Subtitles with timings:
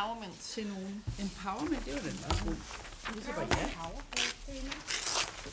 [0.00, 1.04] empowerment til nogen.
[1.20, 2.54] Empowerment, det var den også god.
[3.14, 3.68] Det bare ja.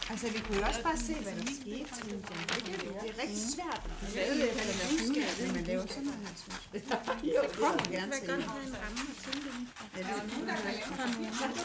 [0.09, 1.89] Altså, vi kunne jo også bare se, hvad der skete.
[2.05, 2.23] Men
[3.01, 3.81] det er rigtig svært.
[4.13, 6.81] Det er lidt eller mere flyvende, når man laver sådan noget her, synes jeg.
[7.35, 8.45] Jo, Jeg kommer gerne til det.
[9.97, 10.05] Ja, det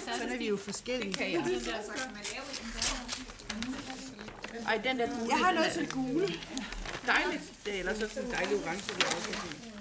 [0.09, 1.14] er Sådan er vi jo forskellige.
[1.14, 1.45] kan jeg.
[4.67, 6.29] Ej, den der gule, Jeg har den noget til gule.
[7.07, 7.43] dejligt.
[7.64, 9.72] Det er ellers også en dejlig orange, vi også kan lide.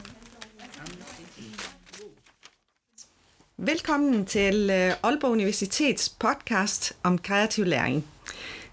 [3.63, 8.05] Velkommen til øh, Aalborg Universitets podcast om kreativ læring.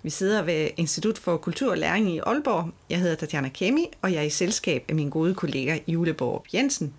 [0.02, 2.70] Vi sidder ved Institut for Kultur og Læring i Aalborg.
[2.91, 6.95] Jeg hedder Tatjana Kemi, og jeg er i selskab af min gode kollega Juleborg Jensen.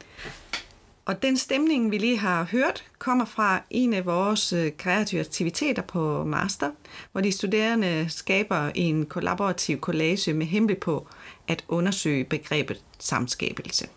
[1.05, 5.81] Og den stemning, vi lige har hørt, kommer fra en af vores øh, kreative aktiviteter
[5.81, 6.71] på master,
[7.11, 11.07] hvor de studerende skaber en kollaborativ collage med henblik på
[11.47, 13.87] at undersøge begrebet samskabelse.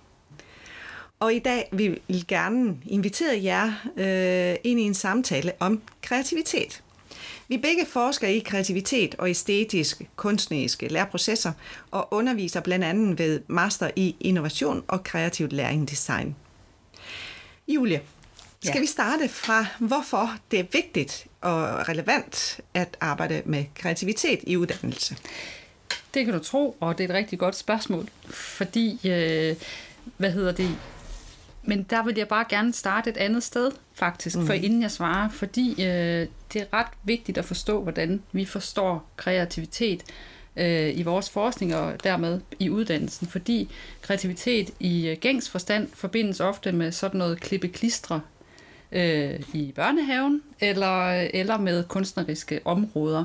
[1.22, 6.82] Og i dag vil vi gerne invitere jer øh, ind i en samtale om kreativitet.
[7.48, 11.52] Vi begge forskere i kreativitet og æstetiske, kunstneriske læreprocesser
[11.90, 16.36] og underviser blandt andet ved Master i Innovation og Kreativt Læring Design.
[17.68, 18.00] Julie,
[18.60, 18.80] skal Ja.
[18.80, 25.16] vi starte fra, hvorfor det er vigtigt og relevant at arbejde med kreativitet i uddannelse?
[26.14, 29.56] Det kan du tro, og det er et rigtig godt spørgsmål, fordi, øh,
[30.16, 30.78] hvad hedder det,
[31.62, 34.46] men der vil jeg bare gerne starte et andet sted, faktisk, mm.
[34.46, 39.10] for inden jeg svarer, fordi øh, det er ret vigtigt at forstå, hvordan vi forstår
[39.16, 40.02] kreativitet
[40.56, 43.68] øh, i vores forskning og dermed i uddannelsen, fordi
[44.02, 48.20] kreativitet i øh, gængs forstand forbindes ofte med sådan noget klippe-klistre
[48.92, 53.24] øh, i børnehaven eller, eller med kunstneriske områder.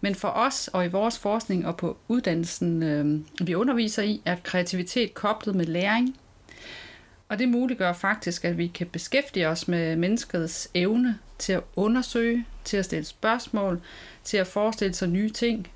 [0.00, 4.36] Men for os og i vores forskning og på uddannelsen, øh, vi underviser i, er
[4.42, 6.16] kreativitet koblet med læring.
[7.28, 12.46] Og det muliggør faktisk, at vi kan beskæftige os med menneskets evne til at undersøge,
[12.64, 13.80] til at stille spørgsmål,
[14.24, 15.68] til at forestille sig nye ting,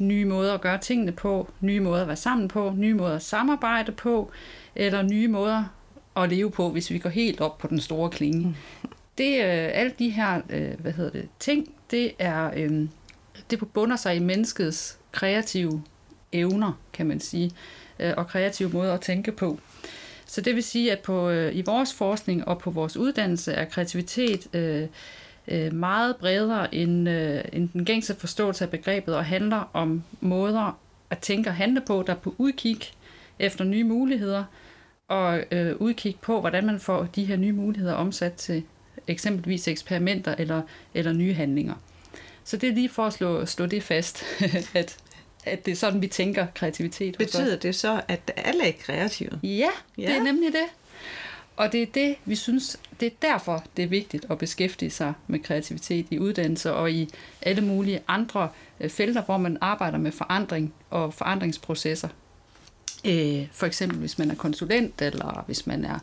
[0.00, 3.22] nye måder at gøre tingene på, nye måder at være sammen på, nye måder at
[3.22, 4.30] samarbejde på,
[4.74, 5.64] eller nye måder
[6.16, 8.56] at leve på, hvis vi går helt op på den store klinge.
[9.18, 12.88] Det, øh, alle de her, øh, hvad hedder det, ting, det er, øh,
[13.50, 15.82] det bunder sig i menneskets kreative
[16.32, 17.50] evner, kan man sige,
[17.98, 19.58] øh, og kreative måder at tænke på.
[20.30, 23.64] Så det vil sige, at på, øh, i vores forskning og på vores uddannelse er
[23.64, 24.86] kreativitet øh,
[25.48, 30.78] øh, meget bredere end, øh, end den gængse forståelse af begrebet og handler om måder
[31.10, 32.78] at tænke og handle på, der er på udkig
[33.38, 34.44] efter nye muligheder
[35.08, 38.62] og øh, udkig på, hvordan man får de her nye muligheder omsat til
[39.06, 40.62] eksempelvis eksperimenter eller,
[40.94, 41.74] eller nye handlinger.
[42.44, 44.24] Så det er lige for at slå, slå det fast,
[44.74, 44.96] at,
[45.44, 47.18] at det er sådan, vi tænker kreativitet.
[47.18, 49.40] Betyder det så, at alle er kreative?
[49.42, 49.68] Ja,
[49.98, 50.64] ja, det er nemlig det.
[51.56, 55.12] Og det er det, vi synes, det er derfor, det er vigtigt at beskæftige sig
[55.26, 57.08] med kreativitet i uddannelse og i
[57.42, 58.48] alle mulige andre
[58.80, 62.08] øh, felter, hvor man arbejder med forandring og forandringsprocesser.
[63.04, 65.98] Øh, For eksempel hvis man er konsulent, eller hvis man er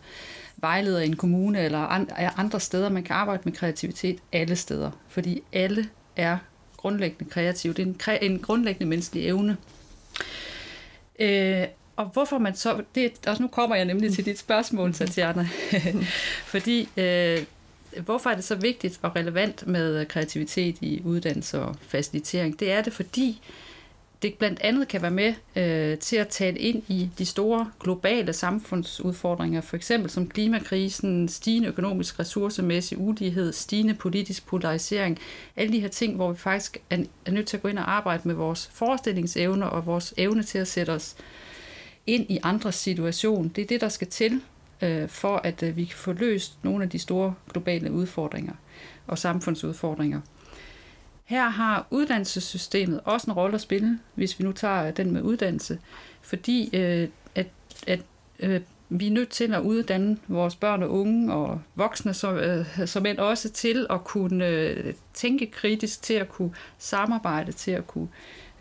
[0.58, 4.56] vejleder i en kommune, eller an- er andre steder, man kan arbejde med kreativitet alle
[4.56, 4.92] steder.
[5.08, 6.38] Fordi alle er
[6.78, 7.74] grundlæggende kreativ.
[7.74, 9.58] Det er en, kre- en grundlæggende menneskelig evne.
[11.20, 12.84] Øh, og hvorfor man så...
[12.96, 15.50] Det, også nu kommer jeg nemlig til dit spørgsmål, Tatjana.
[16.54, 17.44] Fordi, øh,
[18.00, 22.60] hvorfor er det så vigtigt og relevant med kreativitet i uddannelse og facilitering?
[22.60, 23.42] Det er det, fordi
[24.22, 28.34] det blandt andet kan være med øh, til at tale ind i de store globale
[28.34, 35.20] samfundsudfordringer, for eksempel som klimakrisen, stigende økonomisk ressourcemæssig ulighed, stigende politisk polarisering,
[35.56, 37.92] alle de her ting, hvor vi faktisk er, er nødt til at gå ind og
[37.92, 41.16] arbejde med vores forestillingsevne og vores evne til at sætte os
[42.08, 43.48] ind i andres situation.
[43.48, 44.42] Det er det, der skal til,
[44.82, 48.54] øh, for at øh, vi kan få løst nogle af de store globale udfordringer
[49.08, 50.22] og samfundsudfordringer.
[51.28, 55.80] Her har uddannelsessystemet også en rolle at spille, hvis vi nu tager den med uddannelse,
[56.22, 57.48] fordi øh, at,
[57.88, 58.00] at
[58.40, 62.66] øh, vi er nødt til at uddanne vores børn og unge og voksne, som, øh,
[62.88, 67.88] som end også til at kunne øh, tænke kritisk, til at kunne samarbejde, til at
[67.88, 68.08] kunne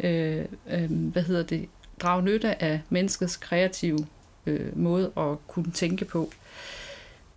[0.00, 1.68] øh, øh, hvad hedder det,
[2.00, 4.06] drage nytte af menneskets kreative
[4.46, 6.30] øh, måde at kunne tænke på.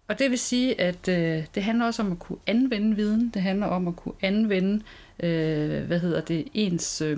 [0.09, 3.31] Og det vil sige, at øh, det handler også om at kunne anvende viden.
[3.33, 4.81] Det handler om at kunne anvende,
[5.19, 7.17] øh, hvad hedder det, ens, øh,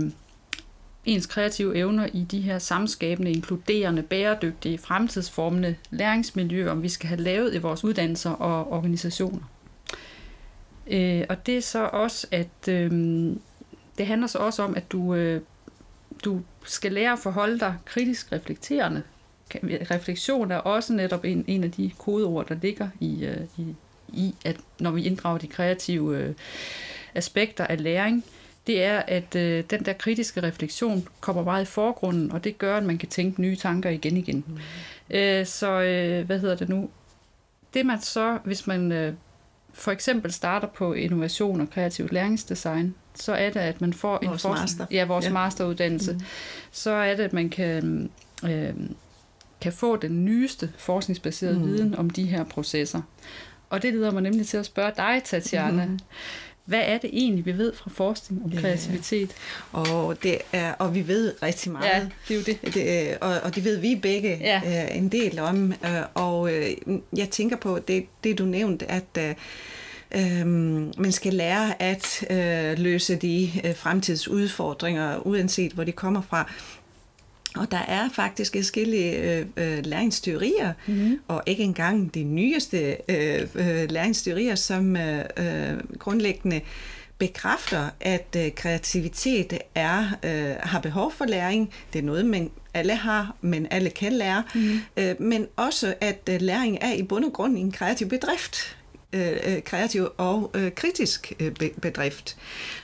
[1.06, 7.22] ens kreative evner i de her samskabende, inkluderende, bæredygtige, fremtidsformende læringsmiljøer, om vi skal have
[7.22, 9.44] lavet i vores uddannelser og organisationer.
[10.88, 12.92] Øh, og det er så også, at øh,
[13.98, 15.42] det handler så også om, at du, øh,
[16.26, 19.04] du skal lære at forholde dig kritisk reflekterende.
[19.92, 23.76] Refleksion er også netop en, en af de kodeord, der ligger i, øh, i
[24.14, 26.34] i, at når vi inddrager de kreative øh,
[27.16, 28.26] aspekter af læring,
[28.68, 32.78] det er, at øh, den der kritiske refleksion kommer meget i forgrunden, og det gør,
[32.78, 34.44] at man kan tænke nye tanker igen igen.
[34.48, 34.58] Mm.
[35.16, 36.90] Øh, så øh, hvad hedder det nu?
[37.74, 39.14] Det man så, hvis man øh,
[39.74, 44.46] for eksempel starter på innovation og kreativt læringsdesign, så er det, at man får vores
[44.46, 44.86] en master.
[44.92, 45.32] Ja, vores Ja.
[45.32, 46.14] masteruddannelse.
[46.14, 46.20] Mm.
[46.72, 48.10] Så er det, at man kan,
[48.44, 48.74] øh,
[49.62, 51.66] kan få den nyeste forskningsbaserede Mm.
[51.66, 53.02] viden om de her processer.
[53.70, 55.86] Og det leder mig nemlig til at spørge dig, Tatjana.
[55.86, 56.00] Mm.
[56.66, 58.60] Hvad er det egentlig, vi ved fra forskning om Ja.
[58.62, 59.32] kreativitet?
[59.72, 61.86] Og, det er, og vi ved rigtig meget.
[61.86, 62.74] Ja, det er jo det.
[62.74, 64.62] Det, øh, og, og det ved vi begge Ja.
[64.90, 65.72] øh, en del om.
[65.72, 66.68] Øh, og øh,
[67.18, 69.36] jeg tænker på det, det du nævnte, at øh,
[70.16, 70.48] øh,
[71.00, 76.52] man skal lære at øh, løse de øh, fremtidsudfordringer, uanset hvor de kommer fra.
[77.56, 81.20] Og der er faktisk forskellige øh, øh, læringsteorier, Mm-hmm.
[81.28, 86.62] og ikke engang de nyeste øh, øh, læringsteorier, som øh, øh, grundlæggende
[87.18, 91.70] bekræfter, at øh, kreativitet er øh, har behov for læring.
[91.94, 94.44] Det er noget, man alle har, men alle kan lære.
[94.56, 94.80] Mm-hmm.
[94.98, 98.78] Øh, men også, at øh, læring er i bund og grund en kreativ bedrift.
[99.14, 102.38] Øh, øh, kreativ og øh, kritisk øh, be- bedrift.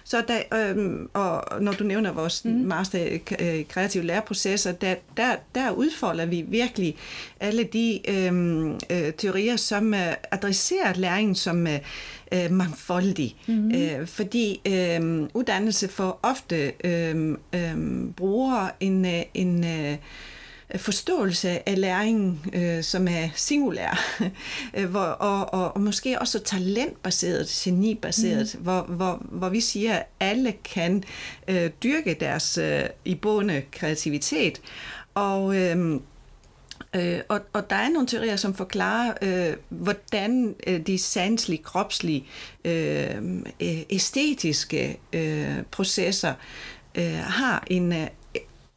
[0.04, 2.52] Så der, øh, og når du nævner vores mm.
[2.52, 6.96] master i øh, kreative læreprocesser, der, der, der udfolder vi virkelig
[7.40, 11.80] alle de øh, øh, teorier, som øh, adresserer læringen som øh,
[12.32, 13.36] øh, mangfoldig.
[13.48, 13.72] Mm.
[13.72, 17.78] Øh, fordi øh, uddannelse for ofte øh, øh,
[18.16, 19.98] bruger en, øh, en øh,
[20.76, 24.20] forståelse af læringen, øh, som er singulær,
[24.78, 28.64] øh, hvor, og, og, og måske også talentbaseret, genibaseret, mm.
[28.64, 31.04] hvor, hvor, hvor vi siger, at alle kan
[31.48, 34.62] øh, dyrke deres øh, ibående kreativitet.
[35.14, 36.00] Og øh,
[36.96, 42.26] Øh, og, og der er nogle teorier, som forklarer, øh, hvordan øh, de sanselige, kropslige,
[42.66, 43.16] øh,
[43.62, 46.34] øh, æstetiske øh, processer
[46.96, 48.08] øh, har en øh,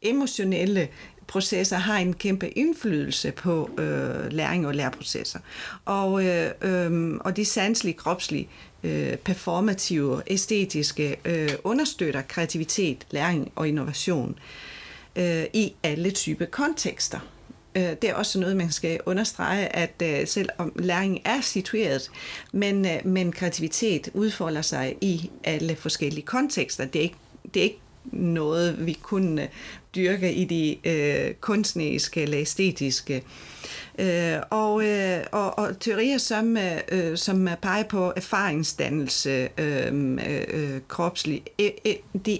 [0.03, 0.89] emotionelle
[1.31, 5.38] processer har en kæmpe indflydelse på øh, læring og læreprocesser.
[5.85, 8.49] Og, øh, øh, og de sanselige, kropslige,
[8.82, 14.38] øh, performative, æstetiske øh, understøtter kreativitet, læring og innovation
[15.17, 17.19] øh, i alle typer kontekster.
[17.75, 22.11] Øh, det er også noget, man skal understrege, at øh, selvom læring er situeret,
[22.53, 26.85] men, øh, men kreativitet udfolder sig i alle forskellige kontekster.
[26.85, 27.17] Det er ikke,
[27.55, 27.81] det er ikke
[28.12, 29.49] noget, vi kun øh,
[29.94, 33.23] dyrker i de øh, kunstneriske eller æstetiske.
[33.99, 36.56] Øh, og, øh, og, og teorier, som,
[36.93, 41.94] øh, som peger på erfaringsdannelse, øh, øh, kropslig, øh, øh,
[42.26, 42.38] de,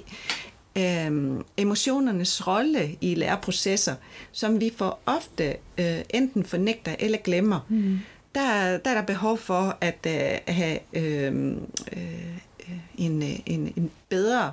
[0.79, 3.95] øh, emotionernes rolle i læreprocesser,
[4.33, 7.61] som vi for ofte øh, enten fornægter eller glemmer.
[7.69, 7.99] Mm.
[8.35, 11.57] Der, der er der behov for at øh, have øh,
[11.93, 12.39] øh,
[12.71, 14.53] Øh, en, øh, en, en bedre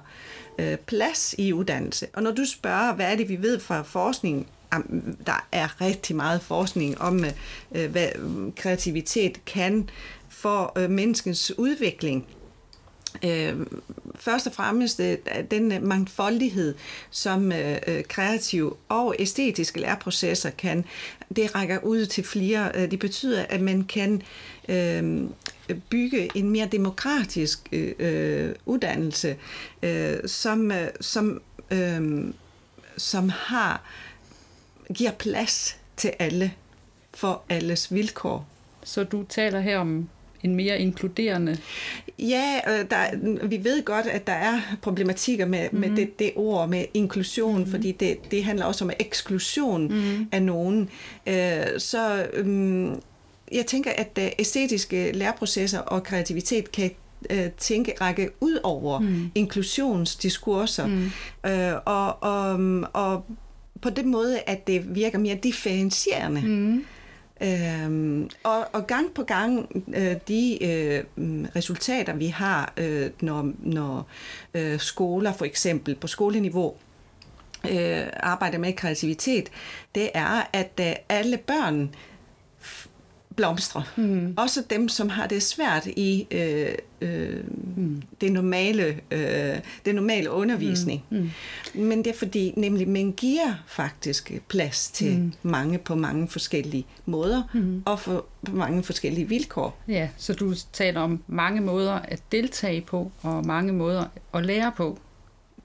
[0.60, 2.08] øh, plads i uddannelse.
[2.14, 4.48] Og når du spørger, hvad er det, vi ved fra forskning,
[5.26, 7.32] der er rigtig meget forskning om, øh,
[7.72, 8.08] øh hvad
[8.56, 9.90] kreativitet kan
[10.30, 12.26] for øh, menneskens udvikling.
[13.24, 13.56] Øh,
[14.20, 15.18] først og fremmest øh,
[15.52, 16.76] den øh, mangfoldighed,
[17.12, 20.86] som øh, kreative og æstetiske læreprocesser kan,
[21.36, 22.88] det rækker ud til flere.
[22.88, 24.22] Det betyder, at man kan
[25.90, 27.74] bygge en mere demokratisk
[28.66, 29.36] uddannelse,
[30.26, 31.42] som, som,
[32.98, 33.84] som har
[34.94, 36.54] giver plads til alle
[37.14, 38.48] for alles vilkår.
[38.84, 40.10] Så du taler her om
[40.44, 41.58] en mere inkluderende...
[42.20, 45.90] Ja, øh, der, vi ved godt, at der er problematikker med, mm-hmm.
[45.90, 47.72] med det, det ord, med inklusion, mm-hmm.
[47.72, 50.28] fordi det, det handler også om eksklusion mm-hmm.
[50.32, 50.90] af nogen.
[51.28, 53.02] Øh, så øhm,
[53.52, 56.92] jeg tænker, at øh, æstetiske læreprocesser og kreativitet kan
[57.58, 59.32] tænke række ud over mm.
[59.36, 60.88] inklusionsdiskurser.
[60.88, 61.12] Mm.
[61.46, 62.60] Øh, og, og,
[62.94, 63.26] og
[63.82, 66.42] på den måde, at det virker mere differentierende.
[66.42, 66.86] Mm.
[67.42, 73.52] Øhm, og, og gang på gang øh, de øh, mm, resultater, vi har, øh, når,
[73.60, 74.08] når
[74.54, 76.76] øh, skoler for eksempel på skoleniveau
[77.72, 79.50] øh, arbejder med kreativitet,
[79.96, 81.96] det er, at øh, alle børn
[83.38, 83.84] blomstre.
[83.96, 84.34] Mm.
[84.38, 87.44] Også dem, som har det svært i øh, øh,
[87.78, 88.02] mm.
[88.22, 91.04] det normale, øh, det normale undervisning.
[91.10, 91.18] Mm.
[91.74, 91.82] Mm.
[91.82, 95.34] Men det er fordi, nemlig, man giver faktisk plads til mm.
[95.44, 97.84] mange på mange forskellige måder, mm.
[97.86, 99.82] og for, på mange forskellige vilkår.
[99.88, 104.72] Ja, så du taler om mange måder at deltage på, og mange måder at lære
[104.78, 105.00] på.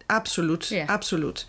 [0.09, 0.87] Absolut, ja.
[0.89, 1.47] absolut.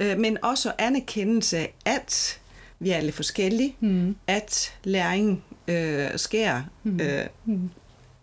[0.00, 2.40] Øh, men også anerkendelse af, at
[2.82, 4.16] vi er alle forskellige, mm.
[4.26, 7.00] at læring øh, sker mm.
[7.00, 7.24] øh,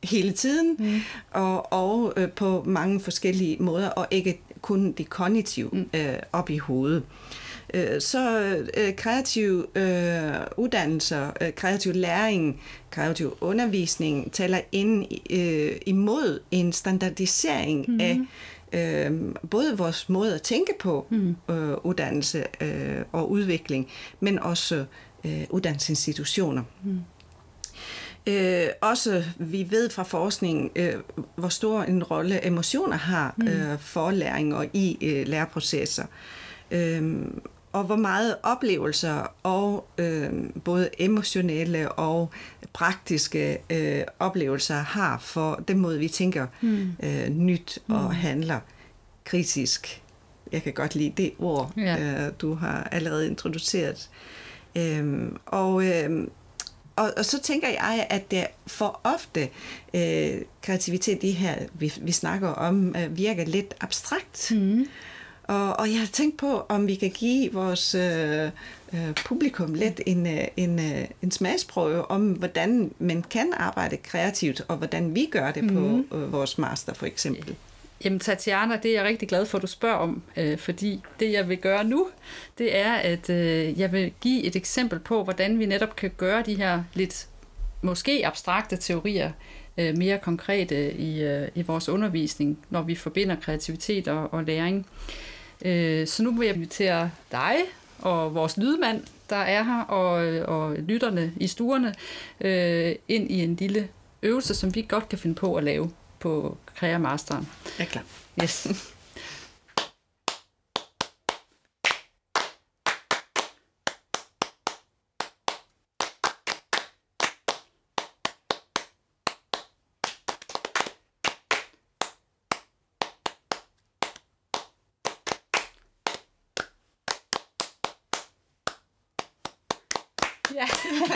[0.03, 0.99] hele tiden, mm.
[1.31, 5.89] og, og øh, på mange forskellige måder, og ikke kun det kognitive mm.
[5.93, 7.03] øh, op i hovedet.
[7.73, 16.39] Øh, så øh, kreative øh, uddannelser, øh, kreativ læring, kreativ undervisning taler ind øh, imod
[16.51, 17.99] en standardisering mm.
[18.01, 18.19] af
[18.73, 21.35] øh, både vores måde at tænke på mm.
[21.49, 23.87] øh, uddannelse øh, og udvikling,
[24.19, 24.85] men også
[25.23, 26.63] øh, uddannelsesinstitutioner.
[26.83, 26.99] Mm.
[28.27, 30.93] Øh, også vi ved fra forskningen, øh,
[31.35, 33.47] hvor stor en rolle emotioner har mm.
[33.47, 36.05] øh, for læring og i øh, læreprocesser.
[36.71, 37.21] Øh,
[37.71, 40.31] og hvor meget oplevelser og øh,
[40.63, 42.29] både emotionelle og
[42.73, 46.91] praktiske øh, oplevelser har for den måde, vi tænker mm.
[47.03, 48.09] øh, nyt og mm.
[48.09, 48.59] handler
[49.23, 50.01] kritisk.
[50.51, 52.25] Jeg kan godt lide det ord, ja.
[52.25, 54.09] øh, du har allerede introduceret.
[54.75, 56.27] Øh, og, øh,
[56.95, 59.49] og, og så tænker jeg, at det for ofte
[59.93, 64.51] øh, kreativitet, det her vi, vi snakker om, øh, virker lidt abstrakt.
[64.51, 64.85] Mm.
[65.49, 68.49] Og, og jeg har tænkt på, om vi kan give vores øh,
[68.93, 74.61] øh, publikum lidt en, øh, en, øh, en smagsprøve om, hvordan man kan arbejde kreativt,
[74.67, 76.07] og hvordan vi gør det på mhm.
[76.13, 77.55] øh, vores master for eksempel.
[78.03, 81.31] Jamen Tatjana, det er jeg rigtig glad for, at du spørger om, øh, fordi det
[81.31, 82.07] jeg vil gøre nu,
[82.57, 86.43] det er, at øh, jeg vil give et eksempel på, hvordan vi netop kan gøre
[86.45, 87.27] de her lidt
[87.81, 89.31] måske abstrakte teorier
[89.77, 94.77] øh, mere konkrete i, øh, i vores undervisning, når vi forbinder kreativitet og, og læring.
[94.77, 95.29] Øh,
[96.07, 97.55] så nu vil jeg invitere dig
[97.99, 101.93] og vores lydmand, der er her, og, og lytterne i stuerne,
[102.41, 103.87] øh, ind i en lille
[104.21, 107.47] øvelse, som vi godt kan finde på at lave på Krea Masteren.
[107.79, 108.03] Ja, klar.
[108.43, 108.67] Yes.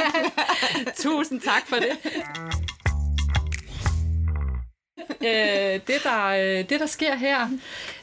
[1.03, 1.97] Tusind tak for det.
[5.21, 7.49] øh, det, der, øh, det, der sker her,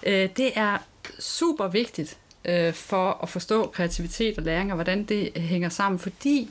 [0.07, 0.79] øh, det er
[1.19, 6.51] super vigtigt øh, for at forstå kreativitet og læring, og hvordan det hænger sammen, fordi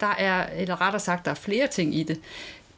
[0.00, 2.20] der er, eller rettere sagt, der er flere ting i det.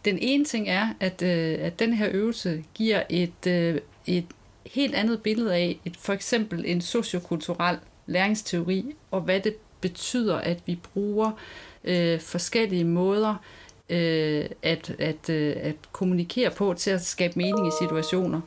[0.04, 4.26] Den ene ting er, at, øh, at den her øvelse giver et, øh, et
[4.66, 10.58] helt andet billede af et, for eksempel en sociokulturel læringsteori, og hvad det betyder, at
[10.66, 13.34] vi bruger øh, Øh, forskellige måder
[13.88, 18.40] øh, at, at, øh, at kommunikere på til at skabe mening i situationer.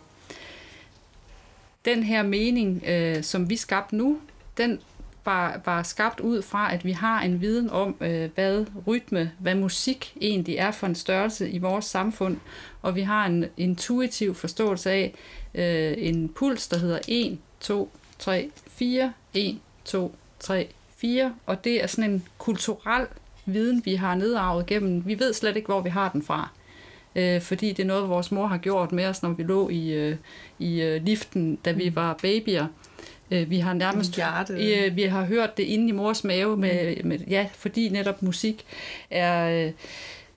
[1.86, 4.19] Den her mening, øh, som vi skabte nu,
[4.57, 4.79] den
[5.25, 9.55] var, var skabt ud fra, at vi har en viden om, øh, hvad rytme, hvad
[9.55, 12.38] musik egentlig er for en størrelse i vores samfund,
[12.81, 15.13] og vi har en intuitiv forståelse af
[15.55, 20.67] øh, en puls, der hedder 1, 2, 3, 4, 1, 2, 3,
[20.98, 23.07] 4, og det er sådan en kulturel
[23.45, 25.03] viden, vi har nedarvet gennem.
[25.05, 26.50] Vi ved slet ikke, hvor vi har den fra.
[27.15, 29.93] Øh, fordi det er noget, vores mor har gjort med os, når vi lå i,
[29.93, 30.15] øh,
[30.60, 31.95] i øh, liften, da vi mm.
[31.95, 32.67] var babyer.
[33.31, 34.17] Øh, vi har nærmest
[34.71, 37.07] øh, vi har hørt det inde i mors mave, med, mm.
[37.07, 38.65] med, ja, fordi netop musik
[39.10, 39.65] er...
[39.65, 39.71] Øh,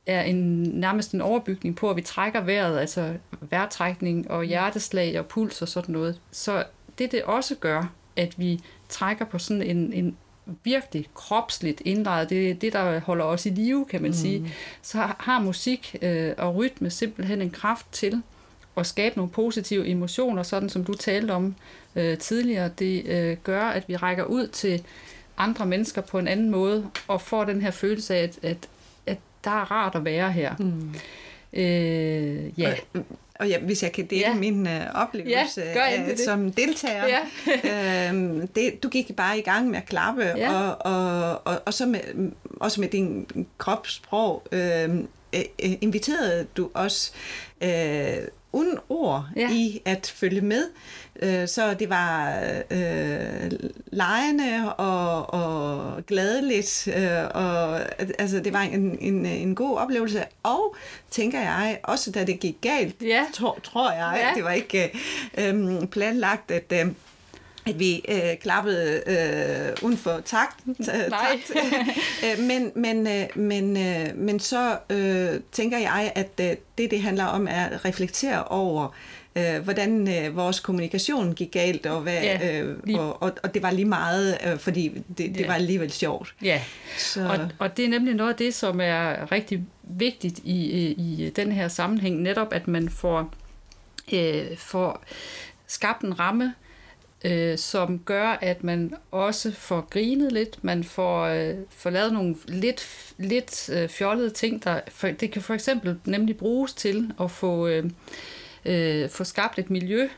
[0.06, 4.48] er en, nærmest en overbygning på, at vi trækker vejret, altså vejrtrækning og mm.
[4.48, 6.20] hjerteslag og puls og sådan noget.
[6.30, 6.64] Så
[6.98, 10.16] det, det også gør, at vi trækker på sådan en, en
[10.64, 14.16] virkelig kropsligt indlejret, det er det, der holder os i live, kan man mm.
[14.16, 18.22] sige, så har musik øh, og rytme simpelthen en kraft til
[18.76, 21.54] at skabe nogle positive emotioner, sådan som du talte om
[21.96, 22.70] øh, tidligere.
[22.78, 24.82] Det øh, gør, at vi rækker ud til
[25.36, 28.68] andre mennesker på en anden måde, og får den her følelse af, at, at,
[29.06, 30.54] at der er rart at være her.
[30.58, 30.94] Mm.
[31.52, 32.74] Øh, ja.
[32.94, 33.04] Og
[33.40, 34.34] ja, hvis jeg kan dele ja.
[34.34, 37.06] min uh, oplevelse ja, uh, som deltager.
[37.06, 37.20] Ja.
[38.12, 40.52] uh, det, du gik bare i gang med at klappe, ja.
[40.52, 42.00] og, og, og, og så med,
[42.60, 43.26] også med din
[43.58, 44.98] kropssprog uh,
[45.58, 47.12] inviterede du os
[47.64, 47.68] uh,
[48.54, 49.50] uden ord ja.
[49.50, 50.64] i at følge med.
[51.22, 53.50] Øh, så det var øh,
[53.86, 57.80] lejende og, og gladeligt, øh, og
[58.18, 60.24] altså, det var en, en, en god oplevelse.
[60.42, 60.76] Og
[61.10, 63.24] tænker jeg, også da det gik galt, ja.
[63.34, 64.34] tror, tror jeg, ja.
[64.34, 64.98] det var ikke
[65.38, 66.72] øh, planlagt, at...
[66.72, 66.86] Øh,
[67.66, 70.56] at vi øh, klappede øh, uden for takt.
[70.66, 71.52] Øh, takt.
[72.24, 77.02] Øh, men, men, øh, men, øh, men så øh, tænker jeg, at øh, det, det
[77.02, 78.94] handler om, er at reflektere over,
[79.36, 83.62] øh, hvordan øh, vores kommunikation gik galt, og, hvad, ja, øh, og, og, og det
[83.62, 85.46] var lige meget, øh, fordi det, det ja.
[85.46, 86.34] var alligevel sjovt.
[86.42, 86.60] Ja,
[86.98, 87.28] så.
[87.28, 91.52] Og, og det er nemlig noget af det, som er rigtig vigtigt i, i den
[91.52, 93.34] her sammenhæng netop, at man får,
[94.12, 95.04] øh, får
[95.66, 96.54] skabt en ramme,
[97.24, 102.36] øh, som gør, at man også får grinet lidt, man får, øh, får lavet nogle
[102.48, 107.30] lidt, lidt øh, fjollede ting, der for, det kan for eksempel nemlig bruges til at
[107.30, 107.84] få, øh,
[108.64, 110.08] øh, få skabt et miljø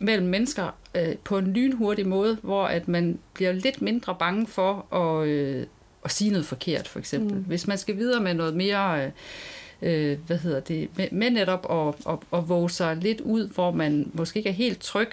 [0.00, 4.94] mellem mennesker øh, på en lynhurtig måde, hvor at man bliver lidt mindre bange for
[4.94, 5.66] at, øh,
[6.04, 7.36] at sige noget forkert, for eksempel.
[7.36, 7.44] Mm.
[7.44, 9.04] Hvis man skal videre med noget mere...
[9.04, 9.10] Øh,
[9.82, 13.70] øh, hvad hedder det, med, med netop at, at, at våge sig lidt ud, hvor
[13.70, 15.10] man måske ikke er helt tryg.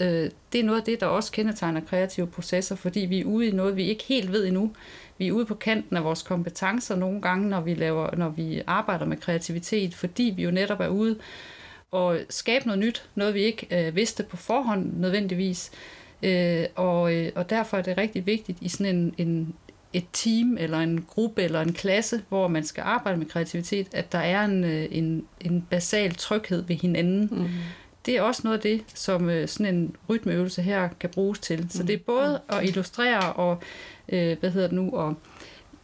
[0.00, 3.48] Øh, det er noget af det, der også kendetegner kreative processer, fordi vi er ude
[3.48, 4.70] i noget, vi ikke helt ved endnu.
[5.18, 8.62] Vi er ude på kanten af vores kompetencer nogle gange, når vi, laver, når vi
[8.66, 11.18] arbejder med kreativitet, fordi vi jo netop er ude
[11.90, 15.70] og skabe noget nyt, noget vi ikke øh, vidste på forhånd nødvendigvis.
[16.22, 19.54] Øh, og, øh, og derfor er det rigtig vigtigt i sådan en, en,
[19.92, 24.12] et team eller en gruppe eller en klasse, hvor man skal arbejde med kreativitet, at
[24.12, 27.28] der er en, øh, en, en basal tryghed ved hinanden.
[27.30, 27.48] Mm.
[28.06, 31.66] Det er også noget af det, som øh, sådan en rytmeøvelse her kan bruges til.
[31.70, 33.62] Så det er både at illustrere og
[34.08, 35.14] øh, hvad hedder det nu, at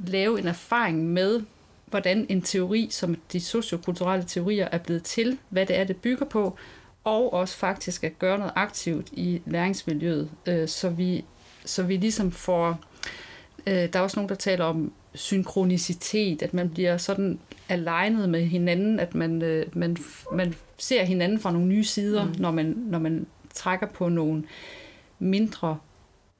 [0.06, 1.40] lave en erfaring med,
[1.86, 6.26] hvordan en teori, som de sociokulturelle teorier er blevet til, hvad det er, det bygger
[6.26, 6.56] på,
[7.04, 11.24] og også faktisk at gøre noget aktivt i læringsmiljøet, øh, så, vi,
[11.64, 12.78] så vi ligesom får
[13.66, 17.38] Øh, der er også nogen, der taler om synkronicitet, at man bliver sådan
[17.68, 19.96] alignet med hinanden, at man, øh, man,
[20.32, 22.34] man ser hinanden fra nogle nye sider, mm.
[22.38, 24.44] når, man, når man trækker på nogle
[25.18, 25.78] mindre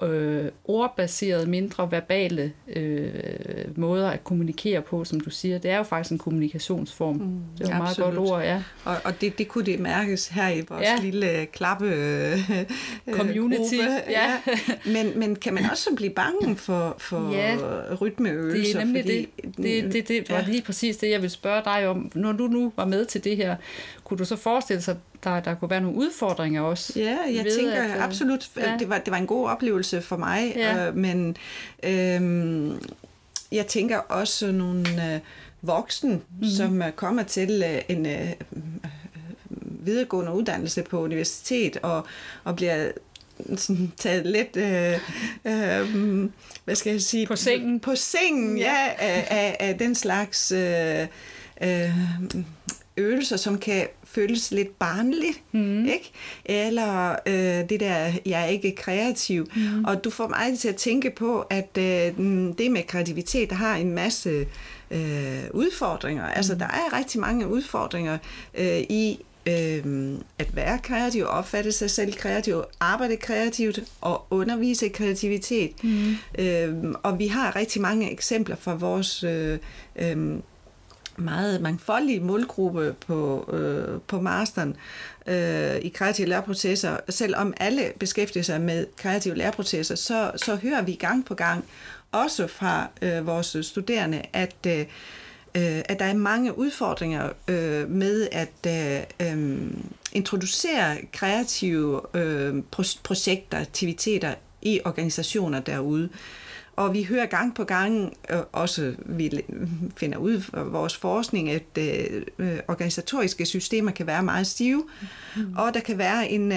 [0.04, 3.10] øh, ordbaserede, mindre verbale øh,
[3.76, 5.58] måder at kommunikere på, som du siger.
[5.58, 7.16] Det er jo faktisk en kommunikationsform.
[7.16, 8.62] Mm, det er jo meget godt ord, ja.
[8.84, 10.98] Og, og det, det kunne det mærkes her i vores ja.
[11.02, 12.38] lille klappe øh,
[13.12, 13.76] Community.
[13.76, 14.10] Gruppe.
[14.10, 14.40] Ja.
[14.46, 14.54] ja.
[14.86, 17.56] Men, men kan man også blive bange for, for ja,
[18.00, 18.72] rytmeøvelser?
[18.72, 19.56] Det er nemlig fordi, det.
[19.56, 20.44] Det, det, det var ja.
[20.46, 22.12] lige præcis det, jeg vil spørge dig om.
[22.14, 23.56] Når du nu var med til det her,
[24.04, 26.92] kunne du så forestille sig, der, der kunne være nogle udfordringer også.
[26.96, 28.76] Ja, jeg ved, tænker at, øh, absolut, ja.
[28.78, 30.88] det, var, det var en god oplevelse for mig, ja.
[30.88, 31.36] øh, men
[31.82, 32.74] øh,
[33.52, 35.20] jeg tænker også nogle øh,
[35.62, 36.48] voksne, mm.
[36.48, 38.32] som kommer til øh, en øh,
[39.84, 42.06] videregående uddannelse på universitet og,
[42.44, 42.90] og bliver
[43.56, 44.92] sådan taget lidt, øh,
[45.44, 46.30] øh,
[46.64, 47.26] hvad skal jeg sige?
[47.26, 47.80] På sengen.
[47.80, 51.06] På sengen, ja, ja af, af, af den slags øh,
[51.62, 51.98] øh,
[52.96, 55.84] øvelser, som kan føles lidt barnligt, mm.
[55.84, 56.12] ikke?
[56.44, 59.48] Eller øh, det der, jeg er ikke kreativ.
[59.56, 59.84] Mm.
[59.84, 62.12] Og du får mig til at tænke på, at øh,
[62.58, 64.46] det med kreativitet har en masse
[64.90, 66.26] øh, udfordringer.
[66.26, 66.32] Mm.
[66.36, 68.18] Altså, der er rigtig mange udfordringer
[68.54, 75.84] øh, i øh, at være kreativ, opfatte sig selv kreativ, arbejde kreativt og undervise kreativitet.
[75.84, 76.14] Mm.
[76.38, 79.58] Øh, og vi har rigtig mange eksempler fra vores øh,
[79.96, 80.38] øh,
[81.16, 84.76] meget mangfoldige målgruppe på, øh, på masteren
[85.26, 86.96] øh, i kreative læreprocesser.
[87.08, 91.64] Selvom alle beskæftiger sig med kreative læreprocesser, så, så hører vi gang på gang,
[92.12, 94.78] også fra øh, vores studerende, at, øh,
[95.54, 99.70] øh at der er mange udfordringer øh, med at øh, øh
[100.12, 102.62] introducere kreative øh,
[103.02, 106.08] projekter, aktiviteter i organisationer derude.
[106.76, 109.40] Og vi hører gang på gang, øh, også vi
[109.96, 114.84] finder ud fra vores forskning, at øh, øh, organisatoriske systemer kan være meget stive,
[115.36, 115.54] mm.
[115.56, 116.52] og der kan være en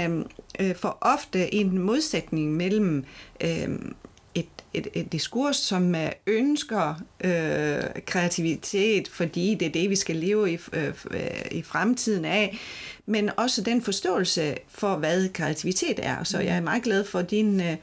[0.60, 3.04] øh, for ofte en modsætning mellem
[3.42, 3.70] øh,
[4.36, 5.96] et, et, et diskurs, som
[6.28, 10.94] ønsker øh, kreativitet, fordi det er det, vi skal leve i, øh,
[11.52, 12.60] i fremtiden af,
[13.06, 16.24] men også den forståelse for, hvad kreativitet er.
[16.24, 17.62] Så jeg er meget glad for din...
[17.62, 17.76] Øh,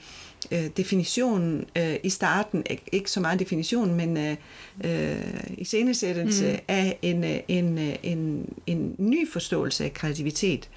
[0.51, 4.37] øh, definition øh, i starten, ikke så meget definition, men øh,
[4.85, 6.59] øh, iscenesættelse mm.
[6.69, 10.69] af en, øh, en, øh, en, en ny forståelse af kreativitet.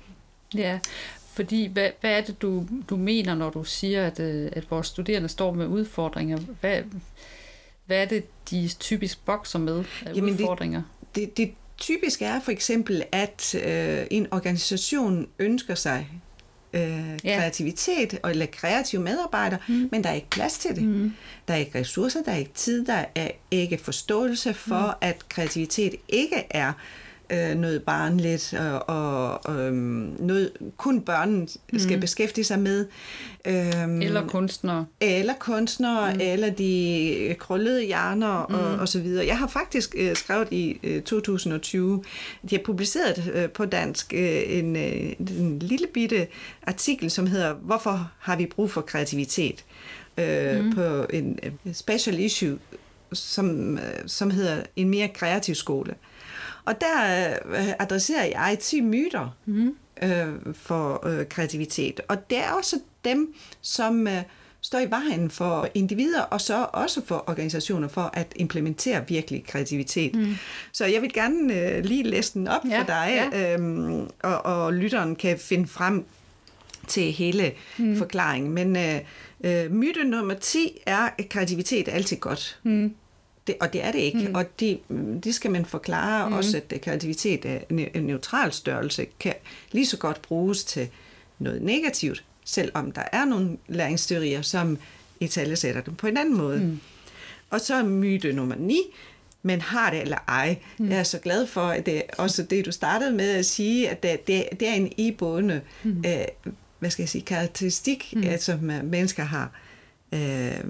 [0.55, 0.79] Ja,
[1.33, 5.29] fordi hvad, hvad er det, du, du mener, når du siger, at, at vores studerende
[5.29, 6.37] står med udfordringer?
[6.61, 6.81] Hvad,
[7.85, 10.81] hvad er det, de typisk bokser med af Jamen udfordringer?
[11.15, 16.07] Det, det, det typiske er for eksempel, at øh, en organisation ønsker sig
[16.75, 19.89] øh, kreativitet eller kreative medarbejdere, mm.
[19.91, 20.83] men der er ikke plads til det.
[20.83, 21.13] Mm.
[21.47, 25.07] Der er ikke ressourcer, der er ikke tid, der er ikke forståelse for, mm.
[25.07, 27.04] at kreativitet ikke er øh,
[27.55, 29.73] noget barnligt og, og øh,
[30.19, 32.01] noget kun børn skal mm.
[32.01, 32.85] beskæftige sig med.
[33.47, 34.85] Øhm, eller kunstnere.
[35.01, 36.19] Eller kunstnere, mm.
[36.21, 38.55] eller de krøllede hjerner mm.
[38.55, 39.25] og, og så videre.
[39.25, 42.03] Jeg har faktisk øh, skrevet i øh, 2020,
[42.49, 46.27] de har publiceret øh, på dansk øh, en, øh, en lille bitte
[46.67, 49.65] artikel, som hedder Hvorfor har vi brug for kreativitet?
[50.17, 50.75] Øh, mm.
[50.75, 51.39] På en
[51.73, 52.57] special issue
[53.13, 55.95] som, øh, som hedder En mere kreativ skole.
[56.65, 59.75] Og der øh, adresserer jeg 10 myter mm.
[60.03, 62.01] øh, for øh, kreativitet.
[62.07, 64.23] Og det er også dem, som øh,
[64.61, 70.15] står i vejen for individer, og så også for organisationer for at implementere virkelig kreativitet.
[70.15, 70.35] Mm.
[70.71, 73.53] Så jeg vil gerne øh, lige læse den op ja, for dig, ja.
[73.53, 76.05] øhm, og, og lytteren kan finde frem
[76.87, 77.97] til hele mm.
[77.97, 78.51] forklaringen.
[78.53, 79.01] Men øh,
[79.43, 82.59] øh, myte nummer 10 er, at kreativitet er altid godt.
[82.63, 82.95] Mm.
[83.47, 84.27] Det, og det er det ikke.
[84.27, 84.35] Mm.
[84.35, 84.79] Og det,
[85.23, 86.35] det skal man forklare mm.
[86.35, 89.33] også, at kreativitet er en neutral størrelse, kan
[89.71, 90.87] lige så godt bruges til
[91.39, 94.77] noget negativt, selvom der er nogle læringsteorier, som
[95.19, 96.59] i tale sætter dem på en anden måde.
[96.59, 96.79] Mm.
[97.49, 98.81] Og så myte nummer 9,
[99.43, 100.57] men har det eller ej.
[100.77, 100.89] Mm.
[100.89, 104.03] Jeg er så glad for, at det også det, du startede med at sige, at
[104.03, 106.03] det, det, det er en iboende mm.
[106.07, 106.25] øh,
[106.79, 108.23] hvad skal jeg sige, karakteristik, mm.
[108.39, 109.51] som mennesker har.
[110.13, 110.63] Øh,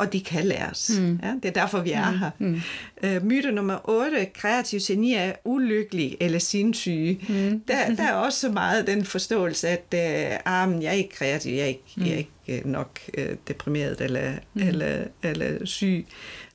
[0.00, 0.90] og de kan læres.
[1.00, 1.20] Mm.
[1.22, 2.18] Ja, det er derfor, vi er mm.
[2.18, 2.30] her.
[2.38, 2.60] Mm.
[3.02, 7.20] Øh, myte nummer 8, kreativ geni er ulykkelig eller sindssyge.
[7.28, 7.60] Mm.
[7.68, 11.52] Der, der er også så meget den forståelse, at øh, ah, jeg er ikke kreativ,
[11.52, 12.04] jeg er ikke, mm.
[12.04, 14.62] jeg er ikke øh, nok øh, deprimeret eller, mm.
[14.62, 16.06] eller, eller syg.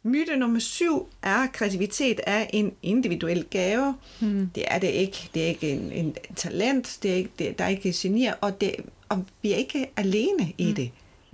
[0.03, 3.95] Myte nummer syv er, at kreativitet er en individuel gave.
[4.19, 4.49] Mm.
[4.55, 5.29] Det er det ikke.
[5.34, 6.97] Det er ikke en, en talent.
[7.03, 8.75] Det er ikke, det, der er ikke genier, og, det,
[9.10, 10.75] og vi er ikke alene i mm.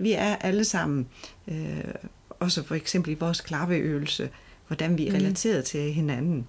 [0.02, 1.06] Vi er alle sammen,
[1.48, 1.94] øh,
[2.40, 4.30] også for eksempel i vores klappeøvelse,
[4.66, 5.16] hvordan vi er mm.
[5.16, 5.64] relateret mm.
[5.64, 6.46] til hinanden.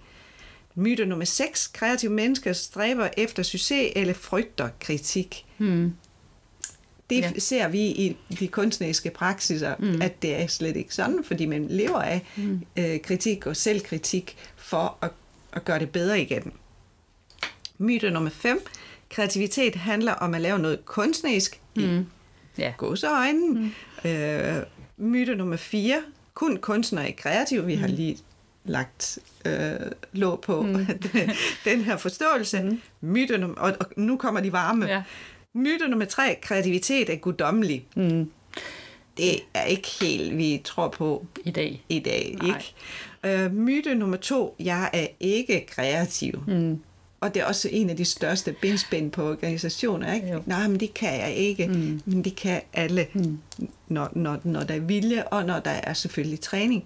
[0.75, 1.67] Myte nummer 6.
[1.67, 5.45] Kreative mennesker stræber efter succes eller frygter kritik.
[5.57, 5.93] Mm.
[7.09, 7.31] Det ja.
[7.39, 10.01] ser vi i de kunstneriske praksiser, mm.
[10.01, 12.61] at det er slet ikke sådan, fordi man lever af mm.
[12.77, 15.11] øh, kritik og selvkritik for at,
[15.53, 16.51] at gøre det bedre igen.
[17.77, 18.65] Myte nummer 5.
[19.09, 22.05] Kreativitet handler om at lave noget kunstnerisk mm
[22.57, 22.73] ja.
[22.77, 23.47] gåseøjne.
[23.47, 23.71] Mm.
[24.11, 24.63] Øh,
[24.97, 26.01] myte nummer 4.
[26.33, 27.65] Kun kunstnere er kreative.
[27.65, 27.93] Vi har mm.
[27.93, 28.17] lige
[28.65, 30.85] lagt øh, låg på mm.
[31.65, 32.63] den her forståelse.
[32.63, 32.81] Mm.
[33.01, 34.85] Myte nummer, og, og nu kommer de varme.
[34.85, 35.03] Ja.
[35.53, 36.37] Myte nummer 3.
[36.41, 37.85] Kreativitet er guddommelig.
[37.95, 38.31] Mm.
[39.17, 41.85] Det er ikke helt, vi tror på i dag.
[41.89, 42.73] I dag ikke?
[43.23, 44.55] Øh, myte nummer 2.
[44.59, 46.43] Jeg er ikke kreativ.
[46.47, 46.79] Mm
[47.23, 50.13] og det er også en af de største benspænd på organisationer.
[50.13, 50.39] Ikke?
[50.45, 51.67] Nej, men det kan jeg ikke.
[51.67, 52.01] Mm.
[52.05, 53.39] Men det kan alle, mm.
[53.87, 56.83] når, når, når der er vilje, og når der er selvfølgelig træning.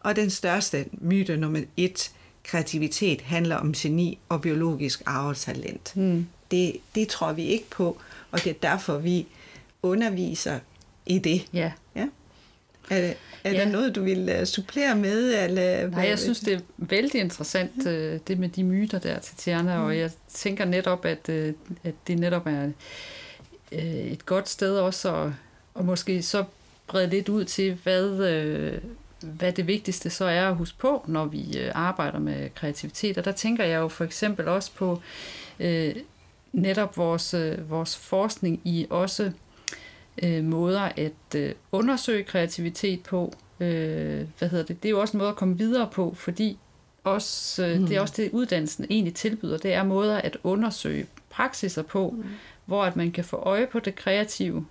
[0.00, 2.10] Og den største myte nummer et,
[2.44, 5.96] kreativitet, handler om geni og biologisk arvetalent.
[5.96, 6.26] Mm.
[6.50, 7.98] Det, det tror vi ikke på,
[8.30, 9.26] og det er derfor, vi
[9.82, 10.58] underviser
[11.06, 11.46] i det.
[11.52, 11.72] Ja.
[12.90, 13.58] Er, det, er ja.
[13.58, 15.44] der noget, du vil uh, supplere med?
[15.44, 19.78] Eller, Nej, jeg synes, det er vældig interessant, uh, det med de myter der, Tatiana,
[19.78, 19.84] mm.
[19.84, 21.34] og jeg tænker netop, at, uh,
[21.84, 22.70] at det netop er
[23.72, 25.34] et godt sted også, og,
[25.74, 26.44] og måske så
[26.86, 28.08] brede lidt ud til, hvad,
[29.20, 33.18] hvad det vigtigste så er at huske på, når vi arbejder med kreativitet.
[33.18, 35.02] Og der tænker jeg jo for eksempel også på
[35.60, 35.90] uh,
[36.52, 37.34] netop vores,
[37.68, 39.32] vores forskning i også
[40.22, 43.32] øh, måder at øh, undersøge kreativitet på.
[43.60, 44.82] Øh, hvad hedder det?
[44.82, 46.58] Det er jo også en måde at komme videre på, fordi
[47.04, 47.86] også, øh, mm.
[47.86, 49.58] det er også det, uddannelsen egentlig tilbyder.
[49.58, 52.24] Det er måder at undersøge praksiser på, mm.
[52.64, 54.66] hvor at man kan få øje på det kreative,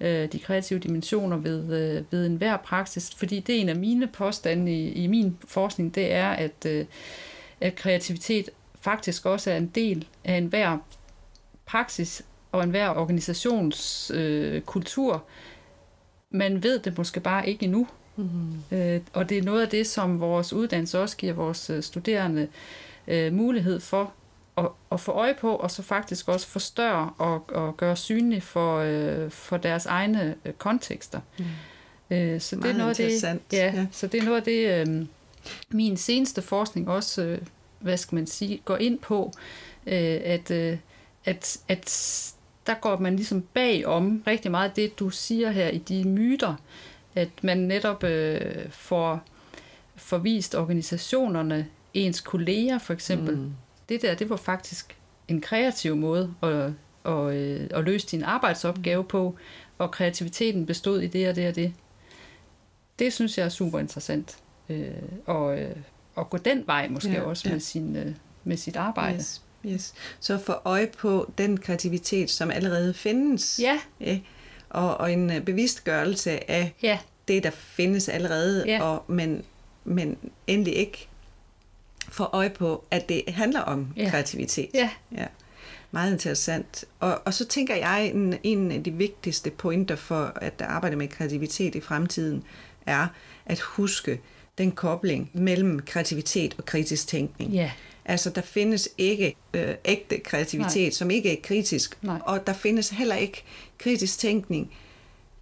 [0.00, 3.14] øh, de kreative dimensioner ved, øh, ved enhver praksis.
[3.14, 6.86] Fordi det er en af mine påstande i, i min forskning, det er, at, øh,
[7.60, 10.78] at kreativitet faktisk også er en del af enhver
[11.66, 12.22] praksis,
[12.56, 14.62] og enhver organisations øh.
[16.30, 17.86] Man ved det måske bare ikke endnu.
[18.16, 18.78] Mm-hmm.
[18.78, 22.48] Øh, og det er noget af det, som vores uddannelse også giver vores øh, studerende
[23.08, 24.12] øh, mulighed for
[24.58, 28.78] at, at få øje på, og så faktisk også forstørre og, og gøre synligt for,
[28.78, 31.20] øh, for deres egne øh, kontekster.
[31.38, 31.44] Mm.
[32.10, 33.86] Øh, så det er noget det, ja, ja.
[33.92, 35.06] så det er noget af det, øh,
[35.70, 37.38] min seneste forskning også, øh,
[37.80, 39.32] hvad skal man sige, går ind på,
[39.86, 40.78] øh, at, øh,
[41.24, 42.34] at, at
[42.66, 46.54] der går man ligesom bag om rigtig meget det, du siger her i de myter,
[47.14, 49.20] at man netop øh, får
[49.96, 53.36] forvist organisationerne, ens kolleger for eksempel.
[53.36, 53.52] Mm.
[53.88, 54.96] Det der, det var faktisk
[55.28, 56.72] en kreativ måde at,
[57.12, 59.36] at, øh, at løse din arbejdsopgave på,
[59.78, 61.72] og kreativiteten bestod i det og det og det.
[62.98, 64.38] Det synes jeg er super interessant.
[64.68, 64.88] Øh,
[65.26, 65.76] og, øh,
[66.18, 67.52] at gå den vej måske ja, også ja.
[67.52, 69.16] Med, sin, øh, med sit arbejde.
[69.16, 69.42] Yes.
[69.66, 69.94] Yes.
[70.20, 73.60] Så få øje på den kreativitet, som allerede findes.
[73.62, 73.80] Ja.
[74.00, 74.18] ja.
[74.70, 76.98] Og, og en øh, bevidstgørelse af ja.
[77.28, 78.82] det, der findes allerede, ja.
[78.82, 79.44] og, men,
[79.84, 81.08] men endelig ikke
[82.08, 84.10] få øje på, at det handler om ja.
[84.10, 84.70] kreativitet.
[84.74, 84.90] Ja.
[85.12, 85.26] ja.
[85.90, 86.84] Meget interessant.
[87.00, 91.08] Og, og så tænker jeg, en, en af de vigtigste pointer for at arbejde med
[91.08, 92.44] kreativitet i fremtiden,
[92.86, 93.06] er
[93.46, 94.20] at huske
[94.58, 97.52] den kobling mellem kreativitet og kritisk tænkning.
[97.52, 97.70] Ja.
[98.08, 100.90] Altså, der findes ikke øh, ægte kreativitet, Nej.
[100.90, 102.18] som ikke er kritisk, Nej.
[102.24, 103.42] og der findes heller ikke
[103.78, 104.72] kritisk tænkning,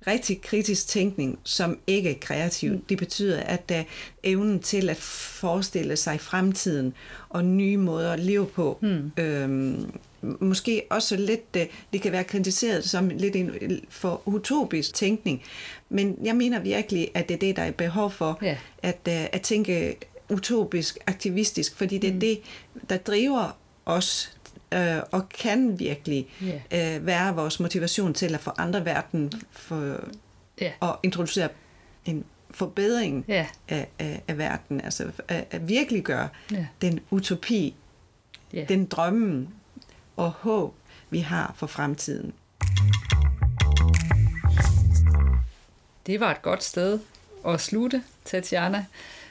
[0.07, 2.73] rigtig kritisk tænkning, som ikke er kreativ.
[2.73, 2.81] Mm.
[2.81, 3.83] Det betyder, at der
[4.23, 6.95] evnen til at forestille sig fremtiden
[7.29, 9.13] og nye måder at leve på, mm.
[9.23, 9.93] øhm,
[10.41, 15.43] måske også lidt, øh, det kan være kritiseret som lidt en for utopisk tænkning,
[15.89, 18.57] men jeg mener virkelig, at det er det, der er behov for, Ja.
[18.83, 19.97] at, øh, at tænke
[20.35, 22.41] utopisk, aktivistisk, fordi det er det,
[22.91, 24.37] der driver os
[24.75, 26.27] øh, og kan virkelig
[26.71, 26.97] Ja.
[26.97, 29.97] øh, være vores motivation til at forandre verden for,
[30.61, 30.73] Ja.
[30.81, 31.49] og introducere
[32.05, 33.47] en forbedring Ja.
[33.69, 36.67] af, af, af verden, altså at, at virkelig gøre Ja.
[36.83, 37.75] den utopi,
[38.53, 38.65] Ja.
[38.69, 39.49] den drømme
[40.17, 40.75] og håb,
[41.11, 42.33] vi har for fremtiden.
[46.07, 46.99] Det var et godt sted
[47.47, 48.85] at slutte, Tatjana.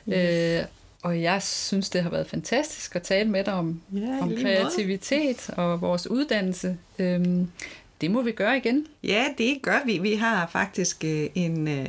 [0.09, 0.59] Yes.
[0.59, 0.65] Øh,
[1.03, 5.49] og jeg synes, det har været fantastisk at tale med dig om, Ja, om kreativitet
[5.49, 6.77] og vores uddannelse.
[6.99, 7.51] Øhm,
[8.01, 8.87] det må vi gøre igen.
[9.03, 9.97] Ja, det gør vi.
[9.97, 11.87] Vi har faktisk øh, en, øh,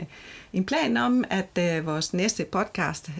[0.52, 3.10] en plan om, at øh, vores næste podcast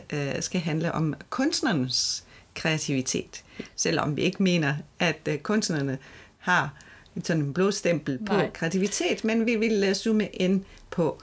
[0.40, 3.44] skal handle om kunstnernes kreativitet.
[3.76, 5.98] Selvom vi ikke mener, at kunstnerne
[6.38, 6.74] har
[7.16, 8.50] et sådan en blodstempel på Nej.
[8.50, 11.22] kreativitet, men vi vil zoome ind på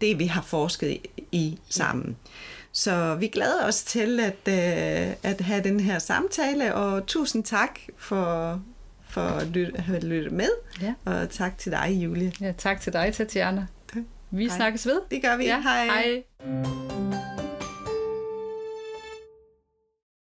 [0.00, 1.00] det, vi har forsket i,
[1.32, 2.16] i sammen.
[2.72, 7.78] Så vi glæder os til at, øh, at have den her samtale, og tusind tak
[7.98, 8.60] for,
[9.08, 10.50] for at lytte, have lyttet med.
[10.82, 10.94] Ja.
[11.04, 12.32] Og tak til dig, Julie.
[12.40, 13.66] Ja, tak til dig, Tatjana.
[13.94, 14.02] Tak.
[14.30, 14.56] Vi Hej.
[14.56, 15.00] snakkes ved.
[15.10, 15.44] Det gør vi.
[15.44, 15.84] Ja, Hej.
[15.84, 17.01] hej.